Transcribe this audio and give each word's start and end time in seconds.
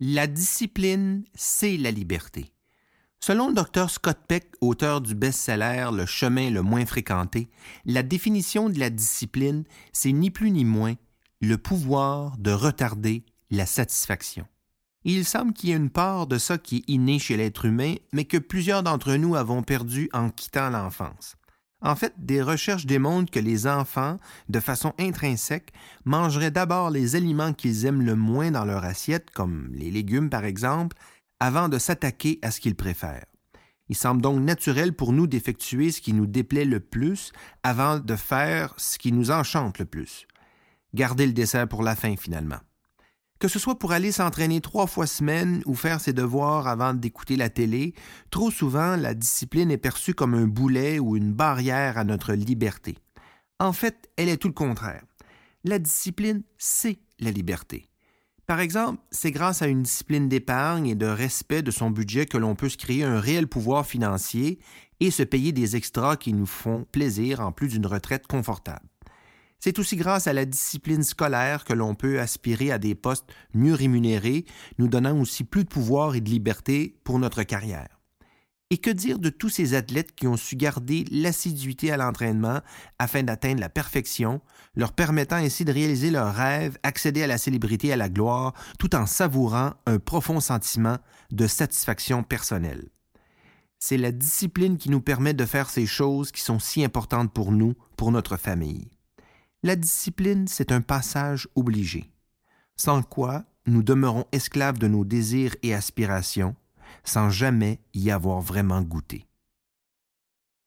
La 0.00 0.28
discipline, 0.28 1.24
c'est 1.34 1.76
la 1.76 1.90
liberté. 1.90 2.52
Selon 3.18 3.48
le 3.48 3.54
docteur 3.54 3.90
Scott 3.90 4.16
Peck, 4.28 4.52
auteur 4.60 5.00
du 5.00 5.16
best-seller 5.16 5.88
Le 5.92 6.06
chemin 6.06 6.50
le 6.50 6.62
moins 6.62 6.86
fréquenté, 6.86 7.50
la 7.84 8.04
définition 8.04 8.68
de 8.68 8.78
la 8.78 8.90
discipline, 8.90 9.64
c'est 9.92 10.12
ni 10.12 10.30
plus 10.30 10.52
ni 10.52 10.64
moins 10.64 10.94
le 11.40 11.58
pouvoir 11.58 12.38
de 12.38 12.52
retarder 12.52 13.24
la 13.50 13.66
satisfaction. 13.66 14.46
Il 15.02 15.24
semble 15.24 15.52
qu'il 15.52 15.70
y 15.70 15.72
ait 15.72 15.76
une 15.76 15.90
part 15.90 16.28
de 16.28 16.38
ça 16.38 16.58
qui 16.58 16.76
est 16.76 16.90
inné 16.92 17.18
chez 17.18 17.36
l'être 17.36 17.64
humain, 17.64 17.96
mais 18.12 18.24
que 18.24 18.38
plusieurs 18.38 18.84
d'entre 18.84 19.14
nous 19.14 19.34
avons 19.34 19.64
perdu 19.64 20.08
en 20.12 20.30
quittant 20.30 20.70
l'enfance. 20.70 21.34
En 21.80 21.94
fait, 21.94 22.12
des 22.18 22.42
recherches 22.42 22.86
démontrent 22.86 23.30
que 23.30 23.38
les 23.38 23.66
enfants, 23.66 24.18
de 24.48 24.58
façon 24.58 24.94
intrinsèque, 24.98 25.72
mangeraient 26.04 26.50
d'abord 26.50 26.90
les 26.90 27.14
aliments 27.14 27.52
qu'ils 27.52 27.86
aiment 27.86 28.02
le 28.02 28.16
moins 28.16 28.50
dans 28.50 28.64
leur 28.64 28.84
assiette, 28.84 29.30
comme 29.30 29.70
les 29.72 29.90
légumes 29.90 30.28
par 30.28 30.44
exemple, 30.44 30.96
avant 31.40 31.68
de 31.68 31.78
s'attaquer 31.78 32.40
à 32.42 32.50
ce 32.50 32.60
qu'ils 32.60 32.74
préfèrent. 32.74 33.26
Il 33.88 33.96
semble 33.96 34.20
donc 34.20 34.40
naturel 34.40 34.92
pour 34.92 35.12
nous 35.12 35.26
d'effectuer 35.26 35.92
ce 35.92 36.00
qui 36.00 36.12
nous 36.12 36.26
déplaît 36.26 36.64
le 36.64 36.80
plus 36.80 37.32
avant 37.62 37.98
de 37.98 38.16
faire 38.16 38.74
ce 38.76 38.98
qui 38.98 39.12
nous 39.12 39.30
enchante 39.30 39.78
le 39.78 39.86
plus. 39.86 40.26
Garder 40.94 41.26
le 41.26 41.32
dessert 41.32 41.68
pour 41.68 41.82
la 41.82 41.94
fin 41.96 42.16
finalement. 42.16 42.58
Que 43.38 43.46
ce 43.46 43.60
soit 43.60 43.78
pour 43.78 43.92
aller 43.92 44.10
s'entraîner 44.10 44.60
trois 44.60 44.88
fois 44.88 45.06
semaine 45.06 45.62
ou 45.64 45.76
faire 45.76 46.00
ses 46.00 46.12
devoirs 46.12 46.66
avant 46.66 46.92
d'écouter 46.92 47.36
la 47.36 47.48
télé, 47.48 47.94
trop 48.30 48.50
souvent 48.50 48.96
la 48.96 49.14
discipline 49.14 49.70
est 49.70 49.78
perçue 49.78 50.14
comme 50.14 50.34
un 50.34 50.48
boulet 50.48 50.98
ou 50.98 51.16
une 51.16 51.32
barrière 51.32 51.98
à 51.98 52.04
notre 52.04 52.32
liberté. 52.32 52.96
En 53.60 53.72
fait, 53.72 54.10
elle 54.16 54.28
est 54.28 54.38
tout 54.38 54.48
le 54.48 54.54
contraire. 54.54 55.04
La 55.62 55.78
discipline, 55.78 56.42
c'est 56.58 56.98
la 57.20 57.30
liberté. 57.30 57.88
Par 58.46 58.58
exemple, 58.58 59.02
c'est 59.10 59.30
grâce 59.30 59.62
à 59.62 59.68
une 59.68 59.82
discipline 59.82 60.28
d'épargne 60.28 60.88
et 60.88 60.94
de 60.94 61.06
respect 61.06 61.62
de 61.62 61.70
son 61.70 61.90
budget 61.90 62.26
que 62.26 62.38
l'on 62.38 62.56
peut 62.56 62.70
se 62.70 62.78
créer 62.78 63.04
un 63.04 63.20
réel 63.20 63.46
pouvoir 63.46 63.86
financier 63.86 64.58
et 65.00 65.10
se 65.12 65.22
payer 65.22 65.52
des 65.52 65.76
extras 65.76 66.16
qui 66.16 66.32
nous 66.32 66.46
font 66.46 66.86
plaisir 66.90 67.40
en 67.40 67.52
plus 67.52 67.68
d'une 67.68 67.86
retraite 67.86 68.26
confortable. 68.26 68.88
C'est 69.60 69.80
aussi 69.80 69.96
grâce 69.96 70.26
à 70.28 70.32
la 70.32 70.44
discipline 70.44 71.02
scolaire 71.02 71.64
que 71.64 71.72
l'on 71.72 71.94
peut 71.94 72.20
aspirer 72.20 72.70
à 72.70 72.78
des 72.78 72.94
postes 72.94 73.26
mieux 73.54 73.74
rémunérés, 73.74 74.44
nous 74.78 74.88
donnant 74.88 75.18
aussi 75.20 75.42
plus 75.42 75.64
de 75.64 75.68
pouvoir 75.68 76.14
et 76.14 76.20
de 76.20 76.30
liberté 76.30 76.96
pour 77.02 77.18
notre 77.18 77.42
carrière. 77.42 77.88
Et 78.70 78.78
que 78.78 78.90
dire 78.90 79.18
de 79.18 79.30
tous 79.30 79.48
ces 79.48 79.74
athlètes 79.74 80.14
qui 80.14 80.26
ont 80.26 80.36
su 80.36 80.54
garder 80.54 81.06
l'assiduité 81.10 81.90
à 81.90 81.96
l'entraînement 81.96 82.60
afin 82.98 83.22
d'atteindre 83.22 83.60
la 83.60 83.70
perfection, 83.70 84.42
leur 84.76 84.92
permettant 84.92 85.36
ainsi 85.36 85.64
de 85.64 85.72
réaliser 85.72 86.10
leurs 86.10 86.34
rêves, 86.34 86.78
accéder 86.82 87.22
à 87.22 87.26
la 87.26 87.38
célébrité 87.38 87.88
et 87.88 87.92
à 87.94 87.96
la 87.96 88.10
gloire, 88.10 88.52
tout 88.78 88.94
en 88.94 89.06
savourant 89.06 89.72
un 89.86 89.98
profond 89.98 90.40
sentiment 90.40 90.98
de 91.32 91.46
satisfaction 91.46 92.22
personnelle? 92.22 92.90
C'est 93.80 93.96
la 93.96 94.12
discipline 94.12 94.76
qui 94.76 94.90
nous 94.90 95.00
permet 95.00 95.34
de 95.34 95.46
faire 95.46 95.70
ces 95.70 95.86
choses 95.86 96.30
qui 96.30 96.42
sont 96.42 96.58
si 96.58 96.84
importantes 96.84 97.32
pour 97.32 97.52
nous, 97.52 97.74
pour 97.96 98.12
notre 98.12 98.36
famille. 98.36 98.90
La 99.64 99.74
discipline, 99.74 100.46
c'est 100.46 100.70
un 100.70 100.80
passage 100.80 101.48
obligé, 101.56 102.12
sans 102.76 103.02
quoi 103.02 103.44
nous 103.66 103.82
demeurons 103.82 104.24
esclaves 104.30 104.78
de 104.78 104.86
nos 104.86 105.04
désirs 105.04 105.56
et 105.64 105.74
aspirations, 105.74 106.54
sans 107.02 107.28
jamais 107.28 107.80
y 107.92 108.12
avoir 108.12 108.40
vraiment 108.40 108.82
goûté. 108.82 109.26